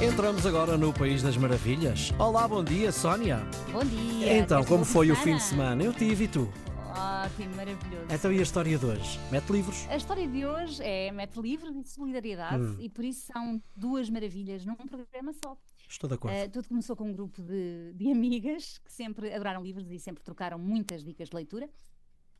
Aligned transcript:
Entramos 0.00 0.46
agora 0.46 0.76
no 0.78 0.92
País 0.92 1.22
das 1.24 1.36
Maravilhas. 1.36 2.12
Olá, 2.20 2.46
bom 2.46 2.62
dia, 2.62 2.92
Sónia. 2.92 3.40
Bom 3.72 3.84
dia. 3.84 4.38
Então, 4.38 4.64
como 4.64 4.84
foi 4.84 5.10
o 5.10 5.16
fim 5.16 5.22
semana? 5.22 5.38
de 5.38 5.42
semana? 5.42 5.82
Eu 5.82 5.92
tive 5.92 6.24
e 6.24 6.28
tu? 6.28 6.48
Ótimo, 6.94 7.56
maravilhoso. 7.56 8.06
Então, 8.08 8.32
e 8.32 8.38
a 8.38 8.42
história 8.42 8.78
de 8.78 8.86
hoje? 8.86 9.18
Mete 9.32 9.50
livros? 9.50 9.88
A 9.88 9.96
história 9.96 10.28
de 10.28 10.46
hoje 10.46 10.80
é 10.84 11.10
mete 11.10 11.40
livros 11.40 11.74
e 11.74 11.82
solidariedade 11.82 12.62
Hum. 12.62 12.76
e 12.78 12.88
por 12.88 13.04
isso 13.04 13.26
são 13.32 13.60
duas 13.74 14.08
maravilhas 14.08 14.64
num 14.64 14.76
programa 14.76 15.32
só. 15.44 15.56
Estou 15.88 16.06
de 16.08 16.14
acordo. 16.14 16.36
Uh, 16.36 16.48
tudo 16.48 16.68
começou 16.68 16.94
com 16.94 17.04
um 17.10 17.12
grupo 17.12 17.42
de, 17.42 17.92
de 17.94 18.12
amigas 18.12 18.78
que 18.78 18.92
sempre 18.92 19.34
adoraram 19.34 19.62
livros 19.64 19.90
e 19.90 19.98
sempre 19.98 20.22
trocaram 20.22 20.58
muitas 20.60 21.02
dicas 21.02 21.28
de 21.28 21.34
leitura. 21.34 21.68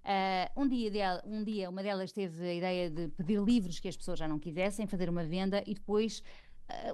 Uh, 0.04 0.62
um, 0.62 0.68
dia 0.68 1.20
um 1.26 1.44
dia 1.44 1.68
uma 1.68 1.82
delas 1.82 2.12
teve 2.12 2.48
a 2.48 2.54
ideia 2.54 2.88
de 2.88 3.08
pedir 3.08 3.42
livros 3.42 3.78
que 3.80 3.88
as 3.88 3.96
pessoas 3.96 4.18
já 4.18 4.28
não 4.28 4.38
quisessem, 4.38 4.86
fazer 4.86 5.10
uma 5.10 5.24
venda 5.24 5.62
e 5.66 5.74
depois 5.74 6.22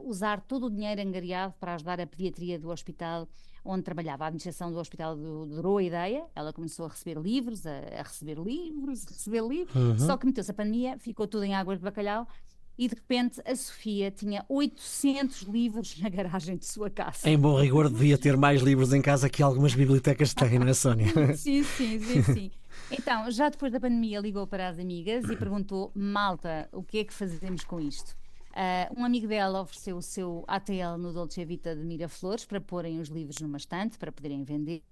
usar 0.05 0.41
todo 0.41 0.67
o 0.67 0.71
dinheiro 0.71 1.01
angariado 1.01 1.55
para 1.59 1.75
ajudar 1.75 2.01
a 2.01 2.07
pediatria 2.07 2.59
do 2.59 2.71
hospital 2.71 3.29
onde 3.65 3.83
trabalhava. 3.83 4.25
A 4.25 4.27
administração 4.29 4.71
do 4.71 4.79
hospital 4.79 5.13
adorou 5.13 5.79
a 5.79 5.83
ideia, 5.83 6.25
ela 6.35 6.53
começou 6.53 6.85
a 6.87 6.89
receber 6.89 7.19
livros, 7.19 7.67
a, 7.67 7.79
a 7.99 8.03
receber 8.03 8.39
livros, 8.39 9.07
a 9.07 9.11
receber 9.11 9.43
livros, 9.43 9.75
Uhum. 9.75 9.99
só 9.99 10.17
que 10.17 10.27
meteu-se 10.27 10.51
a 10.51 10.55
pandemia, 10.55 10.99
ficou 10.99 11.27
tudo 11.27 11.45
em 11.45 11.55
águas 11.55 11.79
de 11.79 11.85
bacalhau 11.85 12.29
e 12.77 12.89
de 12.89 12.95
repente 12.95 13.41
a 13.47 13.55
Sofia 13.57 14.11
tinha 14.11 14.45
800 14.49 15.43
livros 15.43 15.99
na 16.01 16.09
garagem 16.09 16.57
de 16.57 16.67
sua 16.67 16.91
casa. 16.91 17.29
Em 17.29 17.39
bom 17.39 17.59
rigor, 17.61 17.89
devia 17.89 18.19
ter 18.19 18.37
mais 18.37 18.61
livros 18.61 18.93
em 18.93 19.01
casa 19.01 19.31
que 19.31 19.43
algumas 19.43 19.75
bibliotecas 19.75 20.35
têm, 20.35 20.59
não 20.59 20.67
é, 20.69 20.75
Sónia? 20.75 21.07
Sim, 21.37 21.63
sim, 21.63 21.99
sim, 22.01 22.23
sim. 22.23 22.51
Então, 22.91 23.31
já 23.31 23.49
depois 23.49 23.73
da 23.73 23.81
pandemia, 23.81 24.21
ligou 24.21 24.47
para 24.47 24.69
as 24.69 24.79
amigas 24.79 25.25
e 25.31 25.37
perguntou: 25.37 25.91
Malta, 25.95 26.69
o 26.73 26.83
que 26.83 26.99
é 26.99 27.05
que 27.05 27.15
fazemos 27.15 27.65
com 27.65 27.81
isto? 27.81 28.15
Ah, 28.57 28.89
um 28.97 29.05
amigo 29.05 29.27
dela 29.27 29.63
ofereceu 29.63 29.97
o 29.97 30.03
seu 30.03 30.45
ATL 30.47 30.97
no 30.97 31.13
Dolce 31.13 31.45
Vita 31.45 31.75
de 31.75 31.83
Miraflores 31.83 32.45
para 32.45 32.61
porem 32.61 33.01
os 33.01 33.09
livros 33.09 33.41
numa 33.41 33.57
estante 33.57 33.99
para 33.99 34.13
poderem 34.13 34.45
vender. 34.45 34.83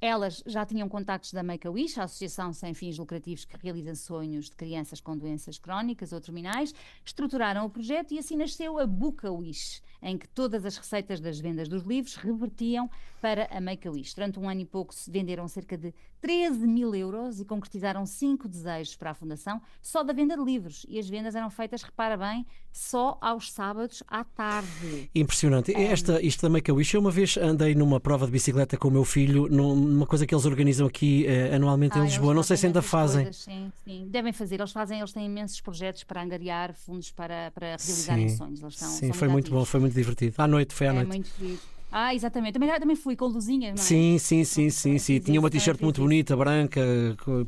Elas 0.00 0.42
já 0.46 0.64
tinham 0.66 0.88
contactos 0.88 1.32
da 1.32 1.42
Make-A-Wish, 1.42 1.98
a 1.98 2.04
associação 2.04 2.52
sem 2.52 2.74
fins 2.74 2.98
lucrativos 2.98 3.44
que 3.44 3.56
realiza 3.62 3.94
sonhos 3.94 4.46
de 4.50 4.56
crianças 4.56 5.00
com 5.00 5.16
doenças 5.16 5.58
crónicas 5.58 6.12
ou 6.12 6.20
terminais, 6.20 6.74
estruturaram 7.04 7.64
o 7.64 7.70
projeto 7.70 8.12
e 8.12 8.18
assim 8.18 8.36
nasceu 8.36 8.78
a 8.78 8.86
Book-A-Wish, 8.86 9.80
em 10.02 10.18
que 10.18 10.28
todas 10.28 10.66
as 10.66 10.76
receitas 10.76 11.18
das 11.20 11.38
vendas 11.40 11.68
dos 11.68 11.82
livros 11.82 12.14
revertiam 12.16 12.90
para 13.22 13.48
a 13.50 13.60
Make-A-Wish. 13.60 14.14
Durante 14.14 14.38
um 14.38 14.48
ano 14.48 14.60
e 14.60 14.66
pouco 14.66 14.94
se 14.94 15.10
venderam 15.10 15.48
cerca 15.48 15.76
de 15.78 15.94
13 16.20 16.66
mil 16.66 16.94
euros 16.94 17.40
e 17.40 17.44
concretizaram 17.44 18.04
cinco 18.04 18.46
desejos 18.48 18.96
para 18.96 19.10
a 19.10 19.14
Fundação 19.14 19.60
só 19.80 20.02
da 20.04 20.12
venda 20.12 20.36
de 20.36 20.42
livros. 20.44 20.84
E 20.88 20.98
as 20.98 21.08
vendas 21.08 21.34
eram 21.34 21.48
feitas, 21.50 21.82
repara 21.82 22.16
bem, 22.16 22.46
só 22.72 23.16
aos 23.20 23.50
sábados 23.50 24.02
à 24.06 24.22
tarde. 24.24 25.10
Impressionante. 25.14 25.72
Esta, 25.74 26.20
isto 26.20 26.42
da 26.42 26.50
Make-A-Wish, 26.50 26.94
eu 26.94 27.00
uma 27.00 27.10
vez 27.10 27.36
andei 27.38 27.74
numa 27.74 27.98
prova 27.98 28.26
de 28.26 28.32
bicicleta 28.32 28.76
com 28.76 28.88
o 28.88 28.90
meu 28.90 29.04
filho, 29.04 29.48
num- 29.48 29.85
numa 29.86 30.06
coisa 30.06 30.26
que 30.26 30.34
eles 30.34 30.44
organizam 30.44 30.86
aqui 30.86 31.26
eh, 31.26 31.54
anualmente 31.54 31.98
em 31.98 32.00
Ah, 32.00 32.04
eles 32.04 32.12
Lisboa. 32.12 32.34
Não 32.34 32.42
sei 32.42 32.56
se 32.56 32.66
ainda 32.66 32.82
fazem. 32.82 33.24
coisas, 33.24 33.36
sim, 33.42 33.72
sim. 33.84 34.08
Devem 34.10 34.32
fazer, 34.32 34.56
eles 34.60 34.72
fazem, 34.72 34.98
eles 34.98 35.12
têm 35.12 35.26
imensos 35.26 35.60
projetos 35.60 36.04
para 36.04 36.22
angariar 36.22 36.74
fundos 36.74 37.10
para, 37.12 37.50
para 37.52 37.76
realizarem 37.82 38.28
Sim, 38.28 38.36
sonhos. 38.36 38.60
Eles 38.60 38.74
estão, 38.74 38.88
sim 38.88 39.06
são 39.06 39.16
foi 39.16 39.28
muito 39.28 39.50
bom, 39.50 39.64
foi 39.64 39.80
muito 39.80 39.94
divertido. 39.94 40.34
À 40.38 40.46
noite, 40.46 40.74
foi 40.74 40.86
à 40.88 40.90
É 40.90 40.94
noite. 40.94 41.08
muito 41.08 41.30
feliz. 41.34 41.60
Ah, 41.90 42.14
exatamente. 42.14 42.54
Também, 42.54 42.80
também 42.80 42.96
fui 42.96 43.16
com 43.16 43.26
luzinhas, 43.26 43.74
não 43.74 43.82
é? 43.82 43.84
Sim, 43.84 44.18
sim, 44.18 44.44
sim, 44.44 44.70
sim, 44.70 44.98
sim. 44.98 45.20
Tinha 45.20 45.38
uma 45.40 45.50
t-shirt 45.50 45.80
muito 45.82 46.00
bonita, 46.00 46.36
branca, 46.36 46.80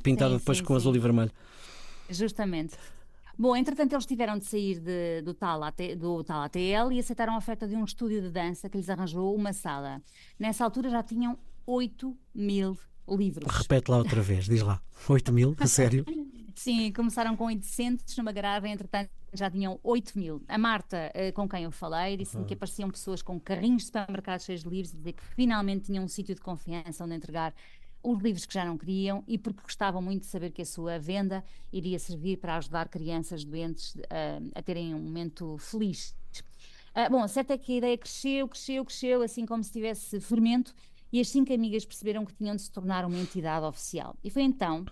pintada 0.03 0.35
Sim, 0.35 0.39
depois 0.39 0.59
sim, 0.59 0.65
com 0.65 0.75
azul 0.75 0.95
e 0.95 0.99
vermelho. 0.99 1.33
Justamente. 2.09 2.77
Bom, 3.39 3.55
entretanto, 3.55 3.93
eles 3.93 4.07
tiveram 4.07 4.39
de 4.39 4.45
sair 4.47 4.81
de- 4.81 5.23
do, 5.23 5.33
tal 5.35 5.63
AT, 5.63 5.95
do 5.97 6.25
tal 6.25 6.43
ATL 6.43 6.91
e 6.93 6.99
aceitaram 6.99 7.35
a 7.35 7.39
oferta 7.39 7.69
de 7.69 7.77
um 7.77 7.85
estúdio 7.85 8.21
de 8.21 8.31
dança 8.31 8.69
que 8.69 8.77
lhes 8.77 8.89
arranjou 8.91 9.35
uma 9.35 9.53
sala. 9.53 10.03
Nessa 10.39 10.65
altura 10.65 10.91
já 10.91 11.03
tinham 11.03 11.39
8 11.69 12.17
mil 12.35 12.79
livros. 13.07 13.55
Repete 13.55 13.91
lá 13.91 13.99
outra 13.99 14.23
vez, 14.23 14.47
diz 14.47 14.63
lá. 14.63 14.81
8 15.07 15.31
mil? 15.31 15.55
A 15.61 15.67
sério? 15.67 16.03
Sim, 16.57 16.91
começaram 16.93 17.37
com 17.37 17.45
800 17.45 18.17
numa 18.17 18.33
garagem, 18.33 18.73
entretanto 18.73 19.11
já 19.35 19.51
tinham 19.51 19.79
8 19.85 20.19
mil. 20.19 20.43
A 20.49 20.57
Marta, 20.57 21.11
eh, 21.13 21.31
com 21.31 21.47
quem 21.47 21.65
eu 21.65 21.71
falei, 21.71 22.17
disse-me 22.17 22.47
que 22.47 22.55
apareciam 22.55 22.91
pessoas 22.91 23.21
com 23.21 23.39
carrinhos 23.39 23.83
de 23.83 23.87
supermercados 23.89 24.47
cheios 24.47 24.63
de 24.63 24.69
livros 24.69 24.95
e 24.95 24.97
dizer 24.97 25.13
que 25.13 25.23
finalmente 25.23 25.85
tinham 25.85 26.05
um 26.05 26.09
sítio 26.09 26.35
de 26.35 26.41
confiança 26.41 27.05
onde 27.05 27.15
entregar 27.15 27.55
os 28.03 28.19
livros 28.23 28.47
que 28.47 28.55
já 28.55 28.65
não 28.65 28.79
queriam 28.79 29.23
e 29.29 29.37
porque 29.37 29.61
gostavam 29.63 30.01
muito 30.01 30.23
de 30.23 30.29
saber 30.29 30.51
que 30.51 30.63
a 30.63 30.67
sua 30.67 30.99
venda 30.99 31.45
iria 31.71 31.99
servir 31.99 32.39
para 32.39 32.57
ajudar 32.57 32.89
crianças 32.89 33.45
doentes 33.45 33.95
eh, 34.09 34.41
a 34.55 34.63
terem 34.63 34.95
um 34.95 35.01
momento 35.01 35.59
feliz. 35.59 36.17
Ah, 36.95 37.11
bom, 37.11 37.29
certo 37.29 37.53
é 37.53 37.59
que 37.59 37.75
a 37.75 37.77
ideia 37.77 37.99
cresceu, 37.99 38.49
cresceu, 38.49 38.85
cresceu, 38.87 39.23
assim 39.23 39.45
como 39.45 39.63
se 39.63 39.71
tivesse 39.71 40.19
fermento, 40.19 40.75
e 41.13 41.21
as 41.21 41.29
cinco 41.29 41.53
amigas 41.53 41.85
perceberam 41.85 42.25
que 42.25 42.35
tinham 42.35 42.55
de 42.57 42.63
se 42.63 42.71
tornar 42.71 43.05
uma 43.05 43.17
entidade 43.19 43.65
oficial. 43.67 44.17
E 44.23 44.31
foi 44.31 44.43
então 44.43 44.85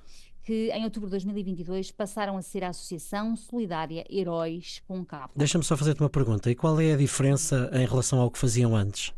que, 0.43 0.71
em 0.71 0.85
outubro 0.85 1.09
de 1.09 1.13
2022, 1.13 1.91
passaram 1.91 2.37
a 2.37 2.43
ser 2.43 2.63
a 2.63 2.69
Associação 2.69 3.35
Solidária 3.37 4.05
Heróis 4.09 4.81
com 4.87 5.05
Capa. 5.05 5.33
Deixa-me 5.37 5.65
só 5.65 5.77
fazer-te 5.77 6.01
uma 6.01 6.09
pergunta. 6.11 6.51
E 6.51 6.55
qual 6.55 6.81
é 6.81 6.93
a 6.93 6.97
diferença 6.97 7.69
em 7.73 7.85
relação 7.85 8.21
ao 8.21 8.31
que 8.31 8.39
faziam 8.39 8.75
antes? 8.77 9.13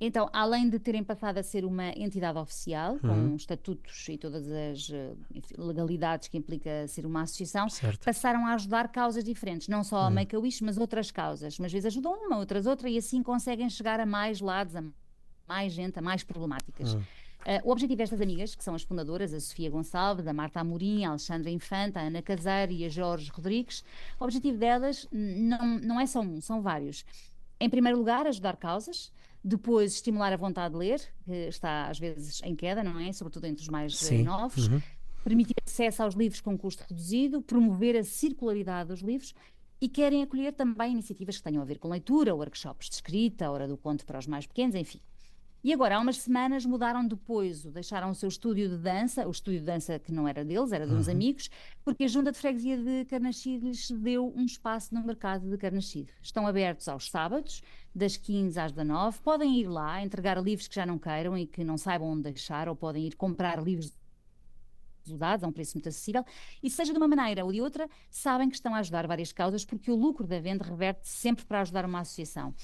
Então, 0.00 0.28
além 0.32 0.68
de 0.68 0.78
terem 0.78 1.04
passado 1.04 1.38
a 1.38 1.42
ser 1.42 1.64
uma 1.64 1.88
entidade 1.90 2.36
oficial, 2.38 2.94
Uhum. 3.02 3.30
com 3.30 3.36
estatutos 3.36 4.06
e 4.08 4.18
todas 4.18 4.50
as 4.50 4.90
eh, 4.90 5.12
enfim, 5.34 5.54
legalidades 5.56 6.28
que 6.28 6.36
implica 6.36 6.86
ser 6.88 7.06
uma 7.06 7.22
associação, 7.22 7.68
Certo. 7.70 8.04
passaram 8.04 8.44
a 8.46 8.54
ajudar 8.54 8.88
causas 8.88 9.22
diferentes, 9.22 9.68
não 9.68 9.84
só 9.84 9.98
a 9.98 10.10
Make-A-Wish, 10.10 10.64
mas 10.64 10.76
outras 10.78 11.10
causas. 11.10 11.58
Umas 11.58 11.72
vezes 11.72 11.86
ajudam 11.86 12.12
uma, 12.26 12.38
outras 12.38 12.66
outra, 12.66 12.88
e 12.90 12.98
assim 12.98 13.22
conseguem 13.22 13.70
chegar 13.70 14.00
a 14.00 14.04
mais 14.04 14.40
lados, 14.40 14.74
a 14.74 14.82
mais 15.46 15.72
gente, 15.72 15.98
a 15.98 16.02
mais 16.02 16.22
problemáticas. 16.22 16.96
Eh, 17.46 17.60
o 17.62 17.70
objetivo 17.70 17.98
destas 17.98 18.20
amigas, 18.20 18.54
que 18.54 18.64
são 18.64 18.74
as 18.74 18.82
fundadoras, 18.82 19.34
a 19.34 19.40
Sofia 19.40 19.70
Gonçalves, 19.70 20.26
a 20.26 20.32
Marta 20.32 20.60
Amorim, 20.60 21.04
a 21.04 21.10
Alexandra 21.10 21.50
Infante, 21.50 21.98
a 21.98 22.02
Ana 22.02 22.22
Caseiro 22.22 22.72
e 22.72 22.84
a 22.84 22.88
Jorge 22.88 23.30
Rodrigues, 23.30 23.84
o 24.18 24.24
objetivo 24.24 24.56
delas 24.56 25.06
não, 25.12 25.78
não 25.78 26.00
é 26.00 26.06
só 26.06 26.20
um, 26.20 26.40
são 26.40 26.62
vários. 26.62 27.04
Em 27.60 27.68
primeiro 27.68 27.98
lugar, 27.98 28.26
ajudar 28.26 28.56
causas, 28.56 29.12
depois 29.42 29.92
estimular 29.92 30.32
a 30.32 30.36
vontade 30.36 30.72
de 30.72 30.78
ler, 30.78 31.00
que 31.24 31.32
está 31.48 31.88
às 31.88 31.98
vezes 31.98 32.40
em 32.42 32.56
queda, 32.56 32.82
não 32.82 32.98
é? 32.98 33.12
Sobretudo 33.12 33.44
entre 33.44 33.62
os 33.62 33.68
mais 33.68 33.92
eh, 33.92 34.06
Sim. 34.06 34.22
novos. 34.22 34.68
Uhum. 34.68 34.80
Permitir 35.22 35.54
acesso 35.66 36.02
aos 36.02 36.14
livros 36.14 36.40
com 36.40 36.56
custo 36.56 36.84
reduzido, 36.88 37.42
promover 37.42 37.96
a 37.96 38.04
circularidade 38.04 38.88
dos 38.88 39.00
livros 39.00 39.34
e 39.80 39.88
querem 39.88 40.22
acolher 40.22 40.52
também 40.52 40.92
iniciativas 40.92 41.36
que 41.36 41.42
tenham 41.42 41.62
a 41.62 41.64
ver 41.64 41.78
com 41.78 41.88
leitura, 41.88 42.34
workshops 42.34 42.88
de 42.88 42.94
escrita, 42.96 43.50
hora 43.50 43.68
do 43.68 43.76
conto 43.76 44.04
para 44.06 44.18
os 44.18 44.26
mais 44.26 44.46
pequenos, 44.46 44.74
enfim. 44.74 45.00
E 45.64 45.72
agora, 45.72 45.96
há 45.96 45.98
umas 45.98 46.18
semanas, 46.18 46.66
mudaram 46.66 47.08
depois, 47.08 47.64
deixaram 47.64 48.10
o 48.10 48.14
seu 48.14 48.28
estúdio 48.28 48.68
de 48.68 48.76
dança, 48.76 49.26
o 49.26 49.30
estúdio 49.30 49.60
de 49.60 49.64
dança 49.64 49.98
que 49.98 50.12
não 50.12 50.28
era 50.28 50.44
deles, 50.44 50.72
era 50.72 50.86
de 50.86 50.92
uns 50.92 51.08
amigos, 51.08 51.48
porque 51.82 52.04
a 52.04 52.06
Junta 52.06 52.30
de 52.30 52.36
Freguesia 52.36 52.76
de 52.76 53.06
Carnaxide 53.06 53.64
lhes 53.64 53.90
deu 53.90 54.30
um 54.36 54.44
espaço 54.44 54.94
no 54.94 55.02
mercado 55.02 55.48
de 55.48 55.56
Carnaxide. 55.56 56.12
Estão 56.20 56.46
abertos 56.46 56.86
aos 56.86 57.08
sábados, 57.08 57.62
das 57.94 58.14
15 58.14 58.60
às 58.60 58.72
19. 58.72 59.18
Podem 59.20 59.58
ir 59.58 59.66
lá, 59.66 60.02
entregar 60.02 60.36
livros 60.36 60.68
que 60.68 60.74
já 60.74 60.84
não 60.84 60.98
queiram 60.98 61.36
e 61.38 61.46
que 61.46 61.64
não 61.64 61.78
saibam 61.78 62.08
onde 62.10 62.24
deixar, 62.24 62.68
ou 62.68 62.76
podem 62.76 63.06
ir 63.06 63.16
comprar 63.16 63.58
livros 63.58 63.90
usados 65.06 65.44
a 65.44 65.48
um 65.48 65.52
preço 65.52 65.78
muito 65.78 65.88
acessível, 65.88 66.26
e 66.62 66.68
seja 66.68 66.92
de 66.92 66.98
uma 66.98 67.08
maneira 67.08 67.42
ou 67.42 67.50
de 67.50 67.62
outra, 67.62 67.88
sabem 68.10 68.50
que 68.50 68.56
estão 68.56 68.74
a 68.74 68.80
ajudar 68.80 69.06
várias 69.06 69.32
causas, 69.32 69.64
porque 69.64 69.90
o 69.90 69.96
lucro 69.96 70.26
da 70.26 70.38
venda 70.40 70.62
reverte 70.62 71.08
sempre 71.08 71.46
para 71.46 71.62
ajudar 71.62 71.86
uma 71.86 72.00
associação. 72.00 72.54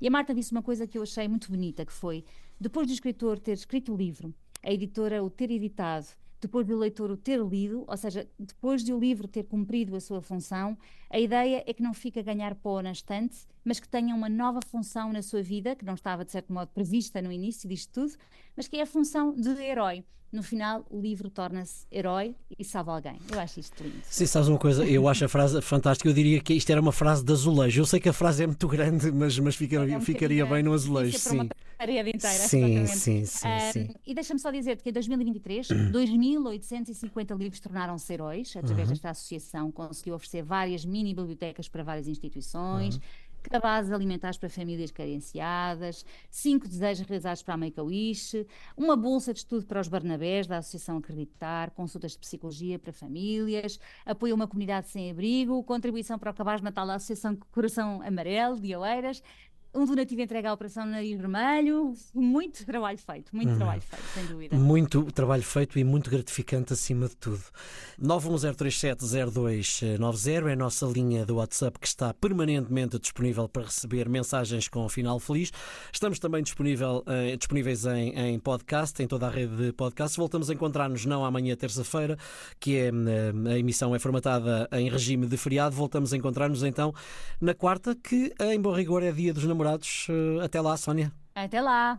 E 0.00 0.08
a 0.08 0.10
Marta 0.10 0.34
disse 0.34 0.52
uma 0.52 0.62
coisa 0.62 0.86
que 0.86 0.96
eu 0.96 1.02
achei 1.02 1.28
muito 1.28 1.50
bonita, 1.50 1.84
que 1.84 1.92
foi, 1.92 2.24
depois 2.58 2.86
do 2.86 2.92
escritor 2.92 3.38
ter 3.38 3.52
escrito 3.52 3.92
o 3.92 3.96
livro, 3.96 4.34
a 4.62 4.72
editora 4.72 5.22
o 5.22 5.28
ter 5.28 5.50
editado, 5.50 6.06
depois 6.40 6.66
do 6.66 6.76
leitor 6.78 7.10
o 7.10 7.16
ter 7.16 7.38
lido, 7.38 7.84
ou 7.86 7.96
seja, 7.96 8.26
depois 8.38 8.82
de 8.82 8.94
o 8.94 8.98
livro 8.98 9.28
ter 9.28 9.44
cumprido 9.44 9.94
a 9.94 10.00
sua 10.00 10.22
função, 10.22 10.76
a 11.10 11.20
ideia 11.20 11.62
é 11.66 11.74
que 11.74 11.82
não 11.82 11.92
fique 11.92 12.18
a 12.18 12.22
ganhar 12.22 12.54
pó 12.54 12.80
na 12.80 12.92
estante, 12.92 13.46
mas 13.62 13.78
que 13.78 13.88
tenha 13.88 14.14
uma 14.14 14.28
nova 14.28 14.60
função 14.66 15.12
na 15.12 15.20
sua 15.20 15.42
vida, 15.42 15.76
que 15.76 15.84
não 15.84 15.94
estava 15.94 16.24
de 16.24 16.32
certo 16.32 16.50
modo 16.52 16.68
prevista 16.68 17.20
no 17.20 17.30
início 17.30 17.68
disto 17.68 17.92
tudo, 17.92 18.16
mas 18.56 18.66
que 18.66 18.78
é 18.78 18.82
a 18.82 18.86
função 18.86 19.34
de 19.34 19.50
herói. 19.62 20.02
No 20.32 20.44
final, 20.44 20.86
o 20.88 21.00
livro 21.00 21.28
torna-se 21.28 21.84
herói 21.90 22.36
e 22.56 22.64
salva 22.64 22.92
alguém. 22.94 23.18
Eu 23.32 23.40
acho 23.40 23.58
isto 23.58 23.82
lindo. 23.82 23.96
Sim, 24.04 24.26
sabes 24.26 24.46
uma 24.48 24.58
coisa? 24.58 24.86
Eu 24.86 25.08
acho 25.08 25.24
a 25.24 25.28
frase 25.28 25.60
fantástica. 25.60 26.08
Eu 26.08 26.12
diria 26.14 26.40
que 26.40 26.54
isto 26.54 26.70
era 26.70 26.80
uma 26.80 26.92
frase 26.92 27.24
de 27.24 27.32
azulejo. 27.32 27.80
Eu 27.80 27.86
sei 27.86 27.98
que 27.98 28.08
a 28.08 28.12
frase 28.12 28.44
é 28.44 28.46
muito 28.46 28.68
grande, 28.68 29.10
mas, 29.10 29.36
mas 29.40 29.56
fica- 29.56 29.76
É 29.84 29.96
um 29.96 30.00
ficaria 30.00 30.46
bem 30.46 30.62
no 30.62 30.72
azulejo, 30.72 31.16
é 31.16 31.18
para 31.20 31.30
sim. 31.30 31.36
inteira. 32.08 32.28
Sim, 32.48 32.86
sim, 32.86 33.24
sim, 33.24 33.48
Ahm, 33.48 33.72
sim. 33.72 33.88
E 34.06 34.14
deixa-me 34.14 34.38
só 34.38 34.50
dizer-te 34.52 34.84
que 34.84 34.90
em 34.90 34.92
2023, 34.92 35.66
2.850 35.90 37.34
livros 37.36 37.58
tornaram-se 37.58 38.12
heróis, 38.12 38.54
através 38.56 38.88
Uhum. 38.88 38.92
desta 38.94 39.10
associação, 39.10 39.72
conseguiu 39.72 40.14
oferecer 40.14 40.42
várias 40.44 40.84
mini 40.84 41.12
bibliotecas 41.14 41.68
para 41.68 41.82
várias 41.82 42.06
instituições, 42.06 43.00
cabazes 43.42 43.92
alimentares 43.92 44.38
para 44.38 44.48
famílias 44.48 44.90
carenciadas, 44.90 46.04
cinco 46.30 46.68
desejos 46.68 47.06
realizados 47.06 47.42
para 47.42 47.54
a 47.54 47.56
Make-A-Wish, 47.56 48.46
uma 48.76 48.96
bolsa 48.96 49.32
de 49.32 49.40
estudo 49.40 49.66
para 49.66 49.80
os 49.80 49.88
Barnabés 49.88 50.46
da 50.46 50.58
Associação 50.58 50.98
Acreditar, 50.98 51.70
consultas 51.70 52.12
de 52.12 52.18
psicologia 52.18 52.78
para 52.78 52.92
famílias, 52.92 53.78
apoio 54.04 54.34
a 54.34 54.36
uma 54.36 54.48
comunidade 54.48 54.88
sem 54.88 55.10
abrigo, 55.10 55.62
contribuição 55.64 56.18
para 56.18 56.30
o 56.30 56.34
cabaz 56.34 56.60
Natal 56.60 56.86
da 56.86 56.94
Associação 56.94 57.36
Coração 57.50 58.02
Amarelo 58.02 58.60
de 58.60 58.74
Oeiras, 58.74 59.22
um 59.72 59.84
donativo 59.84 60.20
entregue 60.20 60.48
à 60.48 60.52
Operação 60.52 60.84
Nariz 60.84 61.16
Vermelho, 61.16 61.94
muito 62.12 62.66
trabalho 62.66 62.98
feito, 62.98 63.30
muito 63.34 63.52
hum. 63.52 63.56
trabalho 63.56 63.80
feito, 63.80 64.04
sem 64.14 64.26
dúvida. 64.26 64.56
Muito 64.56 65.04
trabalho 65.12 65.44
feito 65.44 65.78
e 65.78 65.84
muito 65.84 66.10
gratificante 66.10 66.72
acima 66.72 67.06
de 67.06 67.14
tudo. 67.16 67.40
910370290 68.02 70.48
é 70.48 70.52
a 70.52 70.56
nossa 70.56 70.86
linha 70.86 71.24
do 71.24 71.36
WhatsApp 71.36 71.78
que 71.78 71.86
está 71.86 72.12
permanentemente 72.12 72.98
disponível 72.98 73.48
para 73.48 73.62
receber 73.64 74.08
mensagens 74.08 74.66
com 74.66 74.88
final 74.88 75.20
feliz. 75.20 75.52
Estamos 75.92 76.18
também 76.18 76.42
disponível, 76.42 77.04
eh, 77.06 77.36
disponíveis 77.36 77.84
em, 77.84 78.18
em, 78.18 78.40
podcast, 78.40 79.00
em 79.00 79.06
toda 79.06 79.28
a 79.28 79.30
rede 79.30 79.56
de 79.56 79.72
podcasts. 79.72 80.16
Voltamos 80.16 80.50
a 80.50 80.54
encontrar-nos 80.54 81.06
não 81.06 81.24
amanhã, 81.24 81.54
terça-feira, 81.54 82.18
que 82.58 82.76
é 82.76 82.88
eh, 82.88 82.92
a 83.52 83.58
emissão 83.58 83.94
é 83.94 84.00
formatada 84.00 84.68
em 84.72 84.90
regime 84.90 85.28
de 85.28 85.36
feriado. 85.36 85.76
Voltamos 85.76 86.12
a 86.12 86.16
encontrar-nos 86.16 86.64
então 86.64 86.92
na 87.40 87.54
quarta, 87.54 87.94
que 87.94 88.34
em 88.40 88.60
bom 88.60 88.74
rigor 88.74 89.04
é 89.04 89.12
dia 89.12 89.32
dos 89.32 89.44
namorados 89.44 89.59
namorados. 89.60 90.06
Eh, 90.08 90.44
até 90.44 90.60
lá, 90.60 90.76
Sónia. 90.76 91.12
Até 91.34 91.60
lá. 91.60 91.98